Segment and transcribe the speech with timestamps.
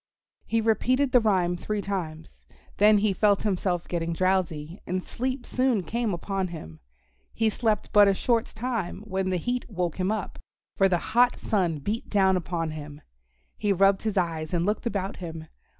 [0.47, 2.39] He repeated the rhyme three times.
[2.77, 6.79] Then he felt himself getting drowsy and sleep soon came upon him.
[7.35, 10.39] He slept but a short time when the heat woke him up,
[10.75, 13.01] for the hot sun beat down upon him.
[13.59, 15.45] He rubbed his eyes and looked about him.